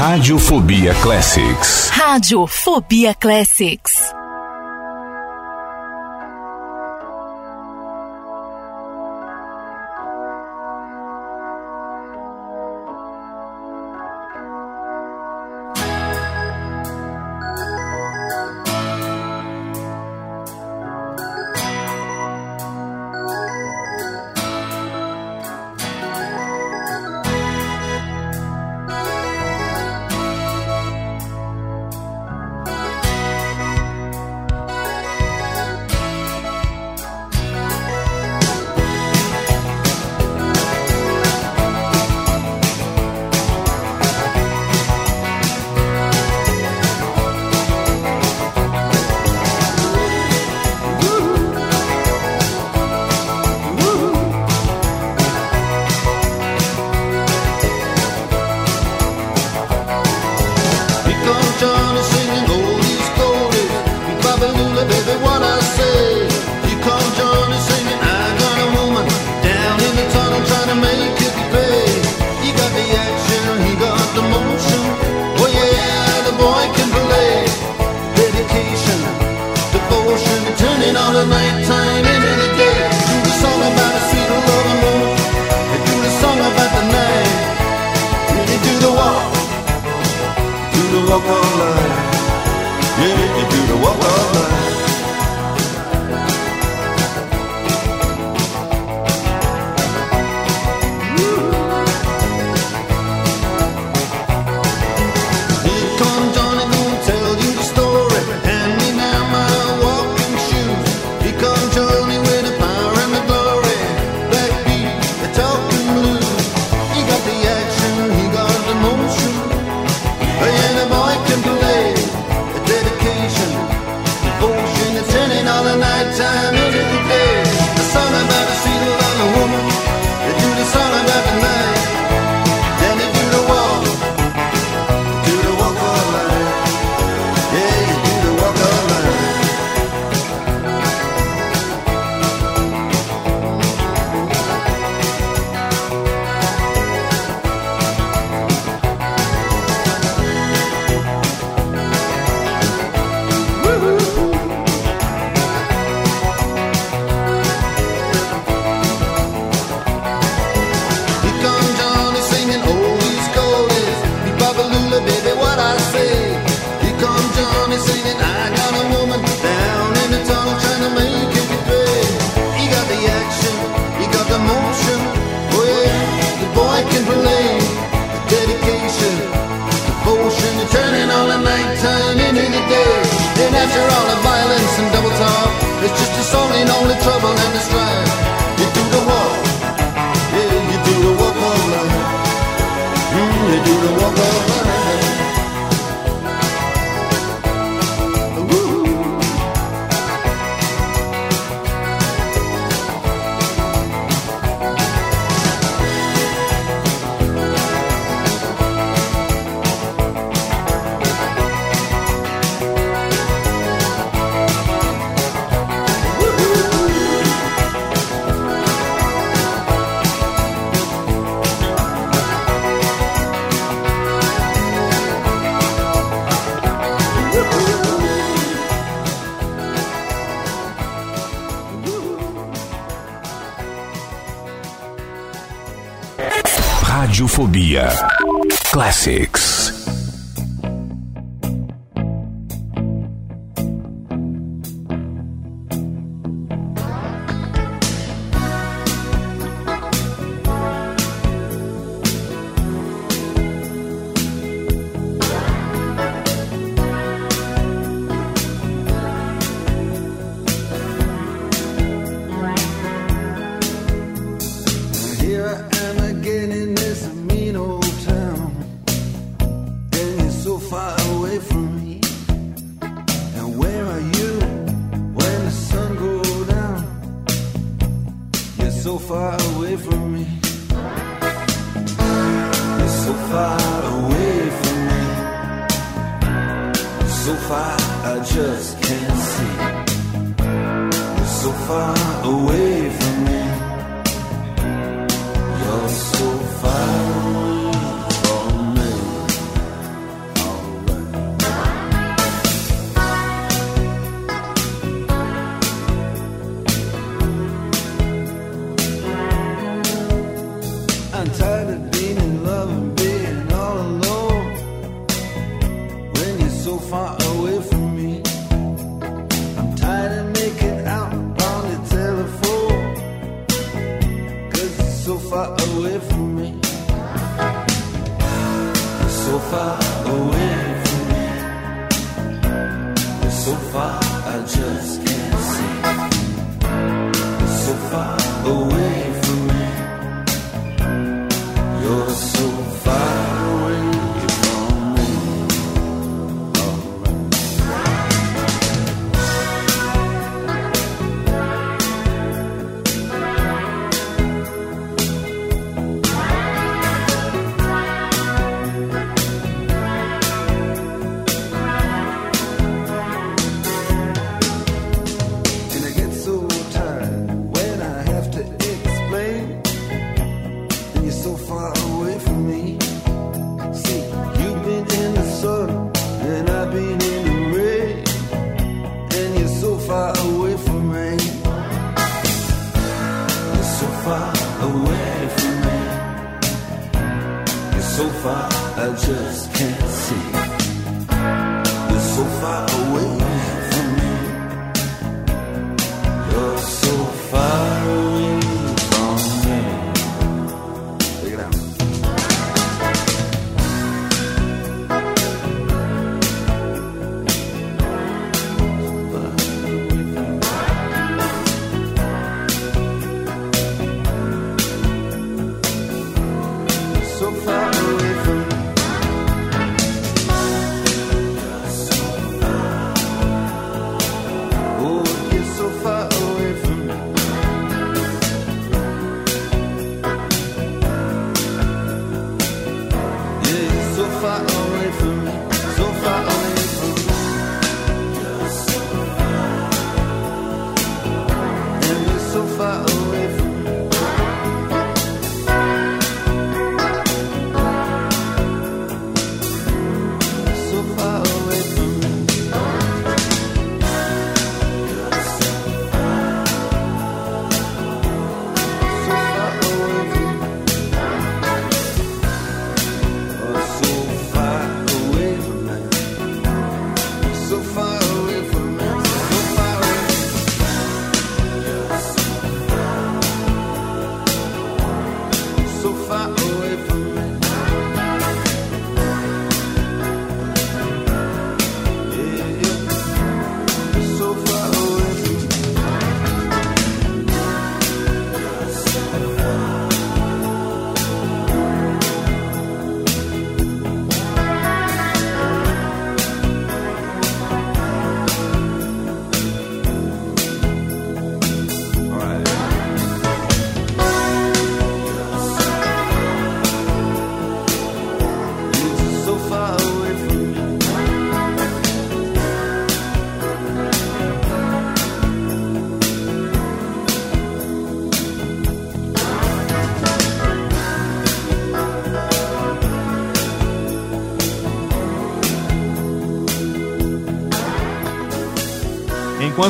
Radiofobia 0.00 0.94
Classics. 0.94 1.90
Radiofobia 1.90 3.14
Classics. 3.14 4.19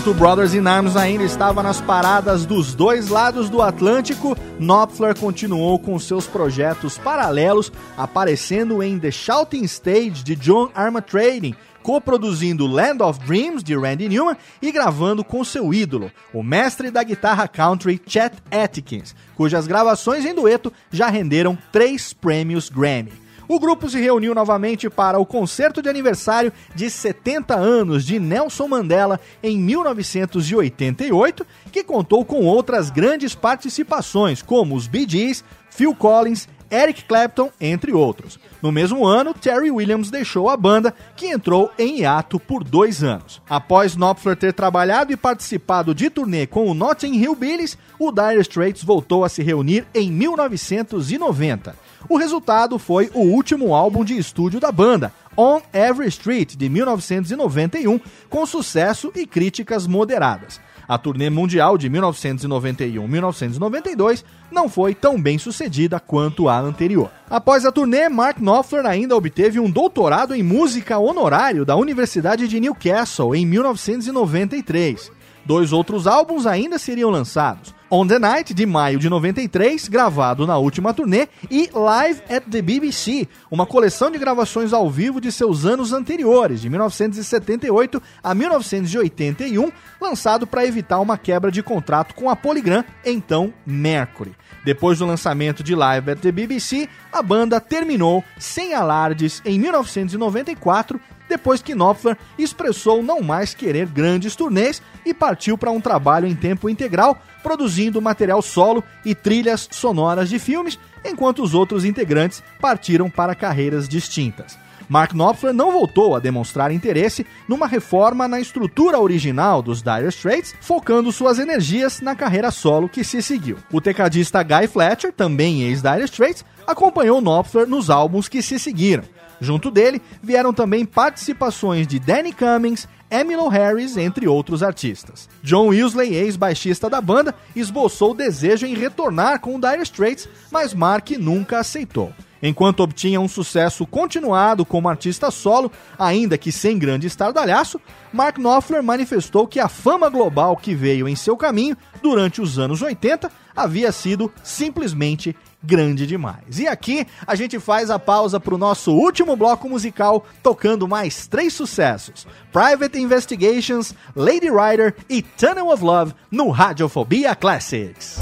Enquanto 0.01 0.19
Brothers 0.19 0.55
in 0.55 0.67
Arms 0.67 0.97
ainda 0.97 1.25
estava 1.25 1.63
nas 1.63 1.79
paradas 1.79 2.47
dos 2.47 2.75
dois 2.75 3.11
lados 3.11 3.51
do 3.51 3.61
Atlântico, 3.61 4.35
Knopfler 4.59 5.15
continuou 5.15 5.79
com 5.79 5.99
seus 5.99 6.27
projetos 6.27 6.97
paralelos, 6.97 7.71
aparecendo 7.99 8.83
em 8.83 8.99
The 8.99 9.11
Shouting 9.11 9.63
Stage 9.65 10.25
de 10.25 10.35
John 10.35 10.71
Armatrading, 10.75 11.55
coproduzindo 11.83 12.67
Land 12.67 13.03
of 13.03 13.21
Dreams 13.27 13.63
de 13.63 13.77
Randy 13.77 14.09
Newman 14.09 14.39
e 14.63 14.73
gravando 14.73 15.23
com 15.23 15.45
seu 15.45 15.75
ídolo, 15.75 16.11
o 16.33 16.43
mestre 16.43 16.91
da 16.91 17.03
guitarra 17.03 17.47
country 17.47 18.01
Chet 18.07 18.33
Atkins, 18.51 19.15
cujas 19.37 19.67
gravações 19.67 20.25
em 20.25 20.35
dueto 20.35 20.73
já 20.91 21.11
renderam 21.11 21.59
três 21.71 22.15
prêmios 22.15 22.71
Grammy. 22.71 23.20
O 23.51 23.59
grupo 23.59 23.91
se 23.91 23.99
reuniu 23.99 24.33
novamente 24.33 24.89
para 24.89 25.19
o 25.19 25.27
concerto 25.27 25.83
de 25.83 25.89
aniversário 25.89 26.53
de 26.73 26.89
70 26.89 27.57
anos 27.57 28.07
de 28.07 28.21
Nelson 28.21 28.69
Mandela 28.69 29.19
em 29.43 29.59
1988, 29.59 31.45
que 31.73 31.83
contou 31.83 32.25
com 32.25 32.45
outras 32.45 32.91
grandes 32.91 33.35
participações, 33.35 34.41
como 34.41 34.77
os 34.77 34.87
Bee 34.87 35.05
Gees, 35.05 35.43
Phil 35.69 35.93
Collins, 35.97 36.47
Eric 36.71 37.05
Clapton, 37.05 37.51
entre 37.61 37.93
outros. 37.93 38.39
No 38.63 38.71
mesmo 38.71 39.07
ano, 39.07 39.35
Terry 39.35 39.71
Williams 39.71 40.11
deixou 40.11 40.49
a 40.49 40.57
banda, 40.57 40.95
que 41.17 41.27
entrou 41.27 41.71
em 41.79 42.01
hiato 42.01 42.39
por 42.39 42.63
dois 42.63 43.03
anos. 43.03 43.41
Após 43.49 43.97
Knopfler 43.97 44.37
ter 44.37 44.53
trabalhado 44.53 45.13
e 45.13 45.17
participado 45.17 45.95
de 45.95 46.09
turnê 46.11 46.47
com 46.47 46.67
o 46.67 46.75
Notting 46.75 47.15
Hill 47.15 47.35
Billies, 47.35 47.77
o 47.99 48.13
Dire 48.13 48.41
Straits 48.41 48.85
voltou 48.85 49.25
a 49.25 49.29
se 49.29 49.43
reunir 49.43 49.87
em 49.95 50.11
1990. 50.11 51.75
O 52.09 52.17
resultado 52.17 52.79
foi 52.79 53.11
o 53.15 53.21
último 53.21 53.75
álbum 53.75 54.05
de 54.05 54.17
estúdio 54.17 54.61
da 54.61 54.73
banda, 54.73 55.13
On 55.37 55.61
Every 55.73 56.09
Street, 56.09 56.57
de 56.57 56.69
1991, 56.69 58.01
com 58.29 58.47
sucesso 58.47 59.13
e 59.15 59.27
críticas 59.27 59.87
moderadas. 59.87 60.61
A 60.91 60.99
turnê 60.99 61.31
mundial 61.31 61.79
de 61.79 61.89
1991-1992 61.89 64.25
não 64.51 64.69
foi 64.69 64.93
tão 64.93 65.23
bem 65.23 65.39
sucedida 65.39 66.01
quanto 66.01 66.49
a 66.49 66.59
anterior. 66.59 67.09
Após 67.31 67.65
a 67.65 67.71
turnê, 67.71 68.09
Mark 68.09 68.41
Knopfler 68.41 68.85
ainda 68.85 69.15
obteve 69.15 69.61
um 69.61 69.71
doutorado 69.71 70.35
em 70.35 70.43
música 70.43 70.99
honorário 70.99 71.65
da 71.65 71.77
Universidade 71.77 72.49
de 72.49 72.59
Newcastle 72.59 73.37
em 73.37 73.47
1993. 73.47 75.13
Dois 75.45 75.73
outros 75.73 76.09
álbuns 76.09 76.45
ainda 76.45 76.77
seriam 76.77 77.09
lançados. 77.09 77.73
On 77.93 78.07
the 78.07 78.21
Night, 78.21 78.55
de 78.55 78.65
maio 78.65 79.01
de 79.01 79.11
93, 79.11 79.89
gravado 79.89 80.47
na 80.47 80.57
última 80.57 80.95
turnê, 80.95 81.27
e 81.51 81.69
Live 81.75 82.23
at 82.31 82.45
the 82.49 82.63
BBC, 82.63 83.27
uma 83.51 83.67
coleção 83.67 84.13
de 84.13 84.19
gravações 84.19 84.73
ao 84.73 84.89
vivo 84.89 85.21
de 85.21 85.33
seus 85.33 85.67
anos 85.67 85.93
anteriores, 85.93 86.61
de 86.61 86.71
1978 86.71 88.01
a 88.23 88.33
1981, 88.33 89.73
lançado 90.01 90.47
para 90.47 90.65
evitar 90.65 91.01
uma 91.01 91.19
quebra 91.19 91.51
de 91.51 91.65
contrato 91.65 92.15
com 92.15 92.31
a 92.31 92.37
Polygram, 92.37 92.85
então 93.05 93.53
Mercury. 93.67 94.37
Depois 94.65 95.01
do 95.01 95.07
lançamento 95.07 95.65
de 95.65 95.75
Live 95.75 96.13
at 96.13 96.21
the 96.21 96.31
BBC, 96.31 96.89
a 97.13 97.21
banda 97.21 97.61
terminou 97.61 98.23
sem 98.39 98.73
alardes 98.73 99.43
em 99.45 99.59
1994 99.59 101.01
depois 101.31 101.63
que 101.63 101.75
Knopfler 101.75 102.19
expressou 102.37 103.03
não 103.03 103.23
mais 103.23 103.55
querer 103.55 103.87
grandes 103.87 104.37
turnês 104.37 104.83
e 105.07 105.15
partiu 105.15 105.57
para 105.57 105.71
um 105.71 105.81
trabalho 105.81 106.27
em 106.27 106.35
tempo 106.35 106.69
integral, 106.69 107.17
produzindo 107.43 108.03
material 108.03 108.43
solo 108.43 108.85
e 109.05 109.15
trilhas 109.15 109.69
sonoras 109.71 110.29
de 110.29 110.39
filmes, 110.39 110.79
enquanto 111.05 111.43
os 111.43 111.55
outros 111.55 111.85
integrantes 111.85 112.43
partiram 112.61 113.09
para 113.09 113.35
carreiras 113.35 113.89
distintas. 113.89 114.59
Mark 114.89 115.13
Knopfler 115.13 115.55
não 115.55 115.71
voltou 115.71 116.17
a 116.17 116.19
demonstrar 116.19 116.73
interesse 116.73 117.25
numa 117.49 117.69
reforma 117.69 118.27
na 118.27 118.41
estrutura 118.41 118.99
original 118.99 119.63
dos 119.63 119.81
Dire 119.81 120.09
Straits, 120.09 120.53
focando 120.61 121.13
suas 121.13 121.39
energias 121.39 122.01
na 122.01 122.17
carreira 122.17 122.51
solo 122.51 122.89
que 122.89 123.05
se 123.05 123.23
seguiu. 123.23 123.57
O 123.73 123.81
tecladista 123.81 124.43
Guy 124.43 124.67
Fletcher, 124.67 125.13
também 125.13 125.63
ex-Dire 125.63 126.05
Straits, 126.07 126.45
acompanhou 126.67 127.21
Knopfler 127.21 127.69
nos 127.69 127.89
álbuns 127.89 128.29
que 128.29 128.43
se 128.43 128.59
seguiram. 128.59 129.05
Junto 129.41 129.71
dele 129.71 130.03
vieram 130.23 130.53
também 130.53 130.85
participações 130.85 131.87
de 131.87 131.99
Danny 131.99 132.33
Cummings, 132.33 132.87
Emilio 133.11 133.49
Harris, 133.49 133.97
entre 133.97 134.29
outros 134.29 134.63
artistas. 134.63 135.29
John 135.43 135.69
Wilsley, 135.69 136.15
ex-baixista 136.15 136.89
da 136.89 137.01
banda, 137.01 137.35
esboçou 137.57 138.13
o 138.13 138.15
desejo 138.15 138.67
em 138.67 138.75
retornar 138.75 139.41
com 139.41 139.57
o 139.57 139.61
Dire 139.61 139.83
Straits, 139.83 140.29
mas 140.51 140.75
Mark 140.75 141.11
nunca 141.19 141.59
aceitou. 141.59 142.13
Enquanto 142.43 142.81
obtinha 142.81 143.21
um 143.21 143.29
sucesso 143.29 143.87
continuado 143.87 144.65
como 144.65 144.89
artista 144.89 145.31
solo, 145.31 145.71
ainda 145.99 146.39
que 146.39 146.51
sem 146.51 146.79
grande 146.79 147.07
estardalhaço, 147.07 147.81
Mark 148.13 148.39
Knopfler 148.39 148.83
manifestou 148.83 149.47
que 149.47 149.61
a 149.61 149.69
fama 149.69 150.09
global 150.09 150.57
que 150.57 150.75
veio 150.75 151.07
em 151.07 151.15
seu 151.15 151.37
caminho 151.37 151.77
durante 152.03 152.41
os 152.41 152.59
anos 152.59 152.81
80 152.81 153.31
havia 153.63 153.93
sido 153.93 154.33
simplesmente 154.43 155.37
grande 155.63 156.07
demais. 156.07 156.59
E 156.59 156.67
aqui 156.67 157.07
a 157.27 157.35
gente 157.35 157.59
faz 157.59 157.91
a 157.91 157.99
pausa 157.99 158.41
para 158.41 158.55
o 158.55 158.59
nosso 158.59 158.93
último 158.93 159.37
bloco 159.37 159.69
musical, 159.69 160.27
tocando 160.43 160.89
mais 160.89 161.27
três 161.27 161.53
sucessos: 161.53 162.27
Private 162.53 162.99
Investigations, 162.99 163.95
Lady 164.15 164.49
Rider 164.51 164.95
e 165.09 165.23
Tunnel 165.23 165.69
of 165.69 165.83
Love 165.83 166.15
no 166.31 166.51
Radiofobia 166.51 167.35
Classics. 167.35 168.19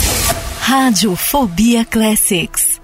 Radiofobia 0.60 1.84
Classics. 1.84 2.80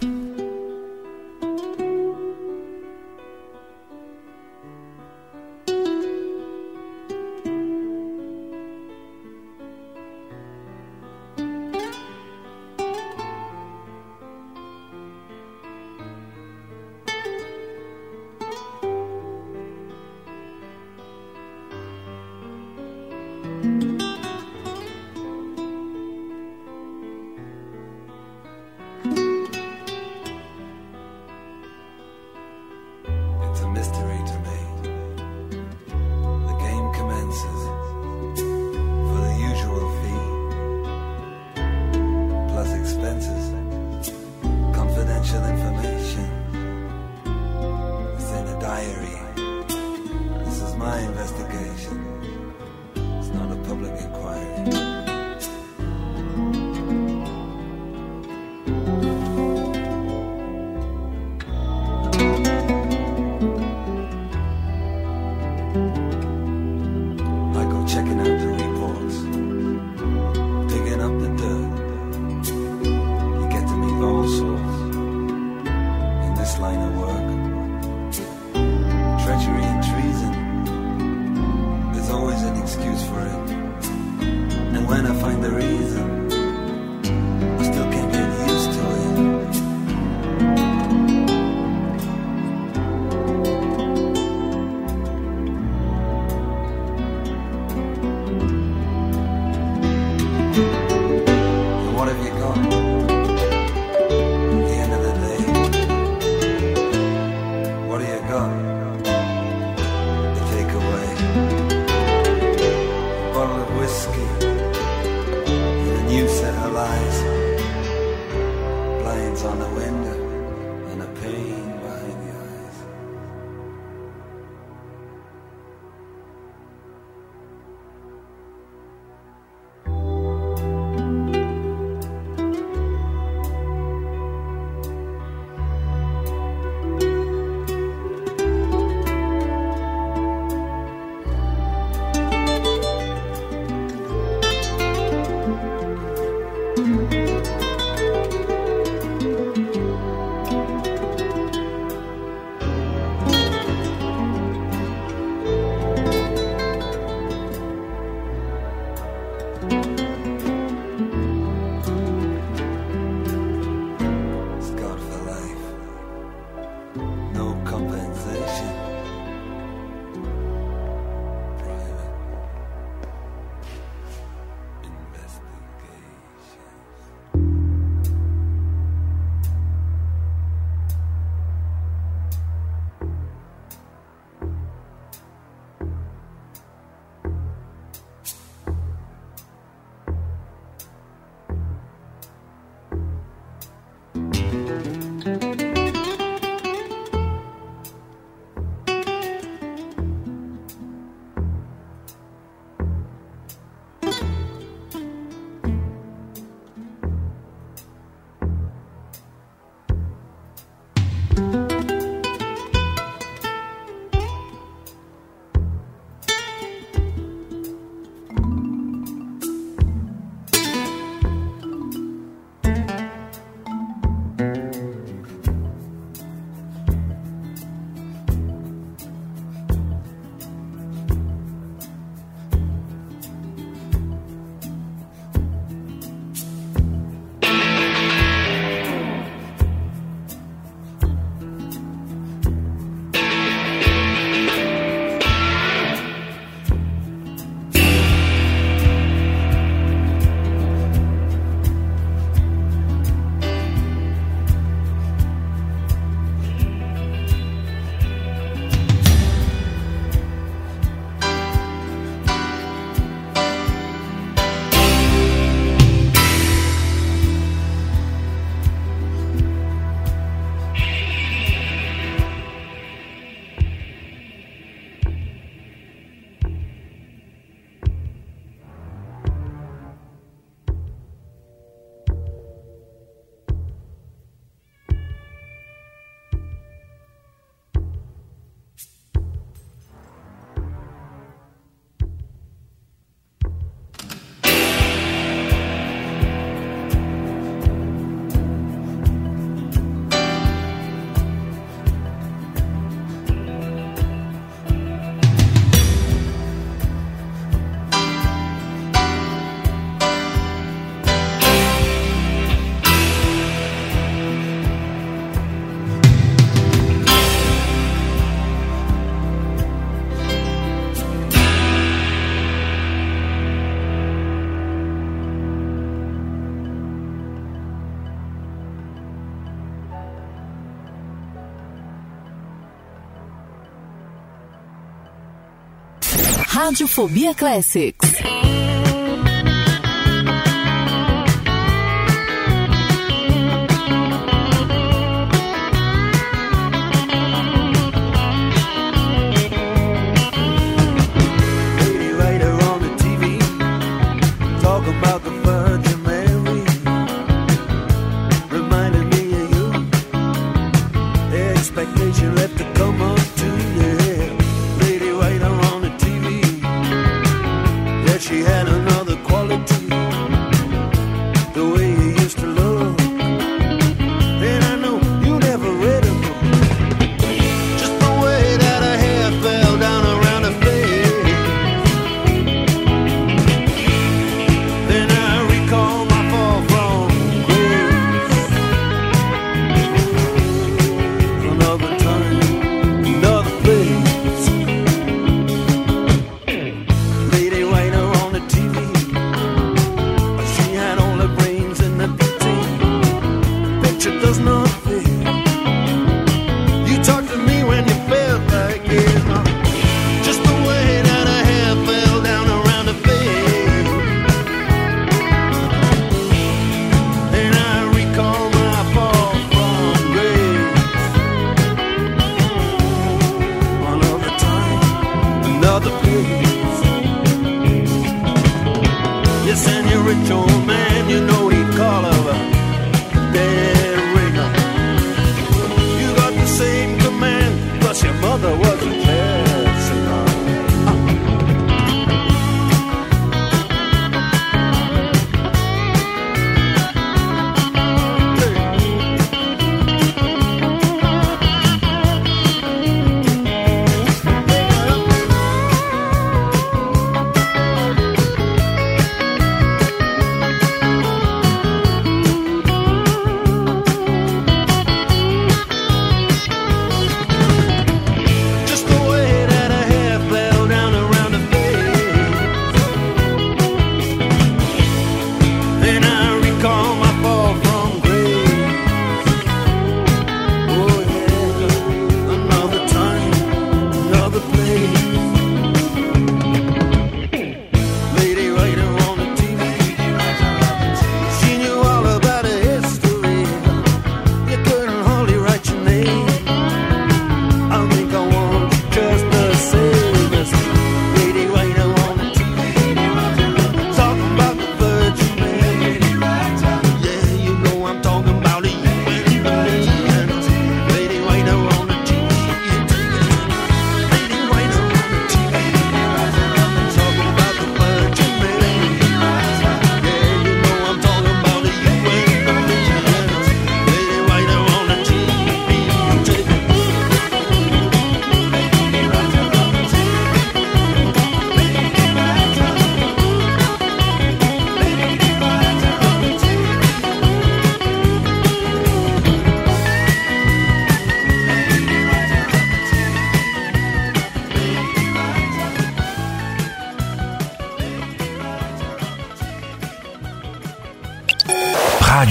Radiofobia 336.64 337.34
Classics. 337.34 338.43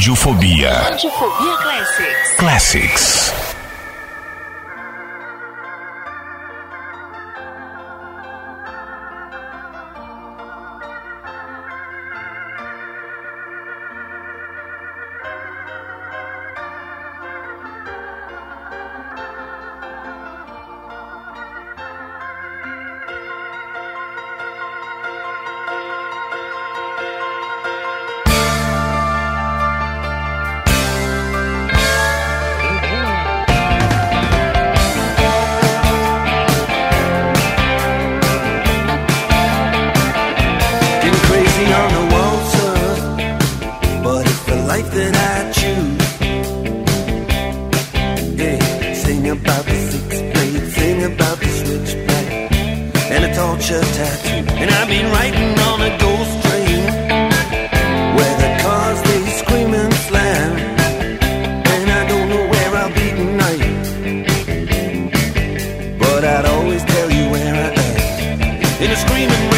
Radiofobia. 0.03 0.89
Radiofobia 0.89 1.57
Classics. 1.63 2.35
Classics. 2.35 3.42
I'd 66.34 66.45
always 66.45 66.84
tell 66.85 67.11
you 67.11 67.30
where 67.30 67.53
I 67.53 67.69
am. 67.69 68.81
In 68.81 68.89
a 68.89 68.95
screaming 68.95 69.52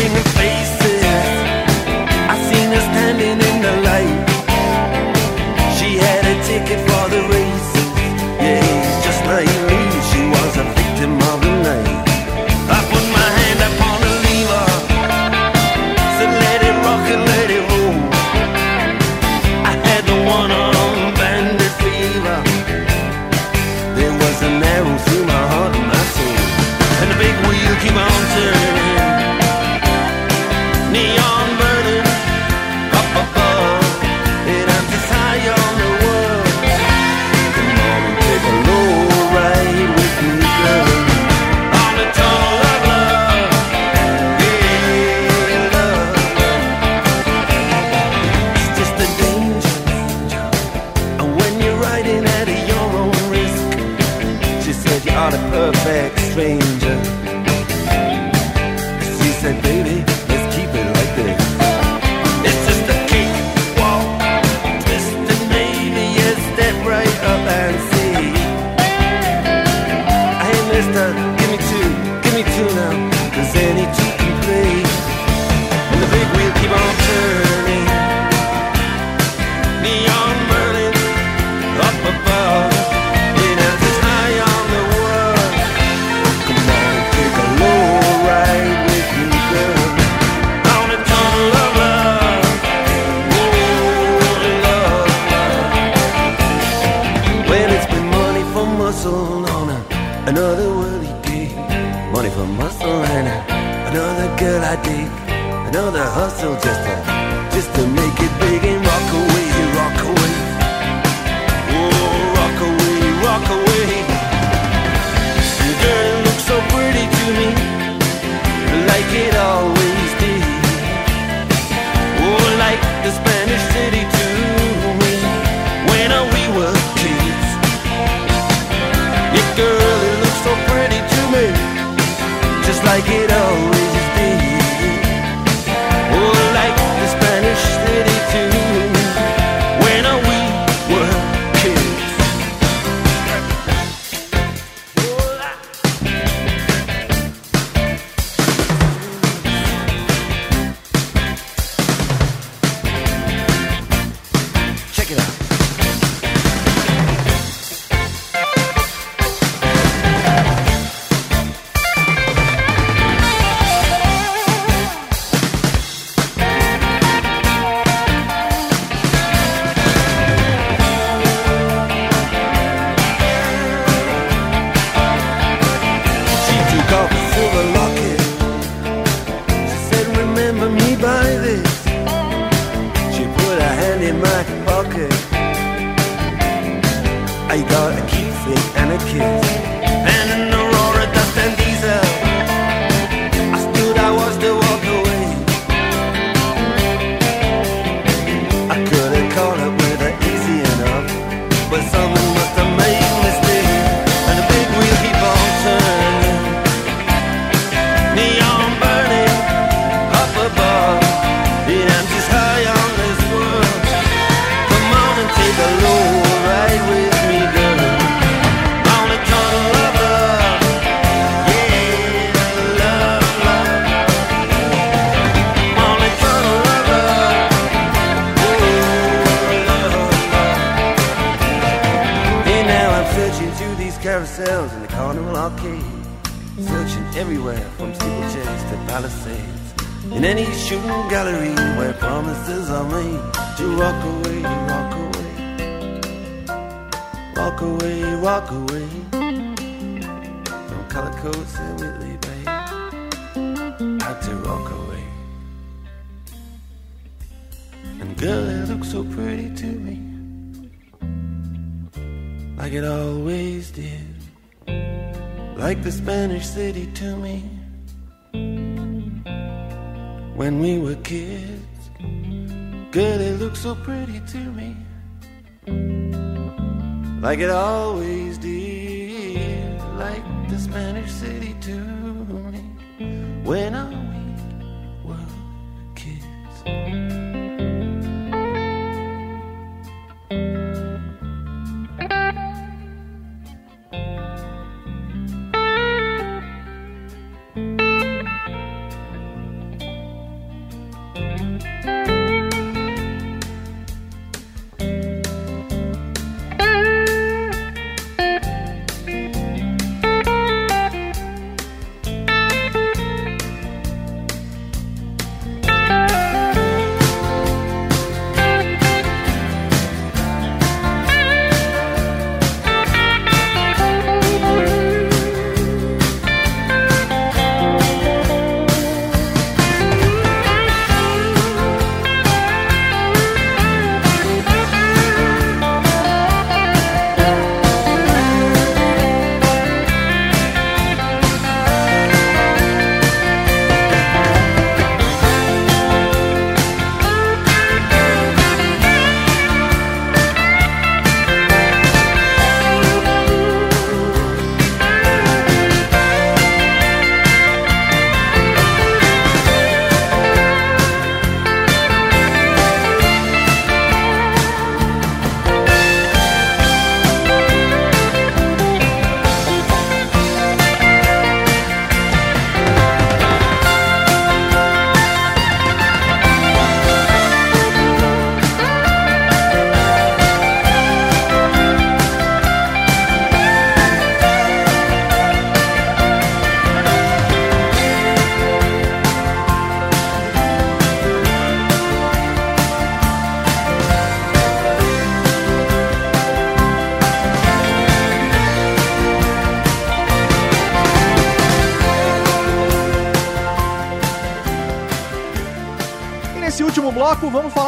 I 277.35 277.37
get 277.37 277.49
all? 277.49 277.74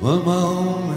Well, 0.02 0.24
my 0.24 0.34
only 0.34 0.91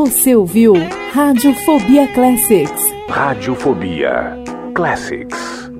Você 0.00 0.34
ouviu 0.34 0.72
Radiofobia 1.12 2.08
Classics. 2.14 2.82
Radiofobia 3.06 4.34
Classics. 4.74 5.70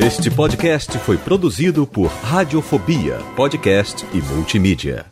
Este 0.00 0.30
podcast 0.30 0.98
foi 0.98 1.18
produzido 1.18 1.86
por 1.86 2.06
Radiofobia, 2.06 3.18
podcast 3.36 4.06
e 4.14 4.22
multimídia. 4.34 5.11